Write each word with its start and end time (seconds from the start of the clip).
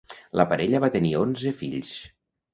La 0.39 0.45
parella 0.53 0.79
va 0.85 0.89
tenir 0.95 1.13
onze 1.21 1.53
fills. 1.61 1.93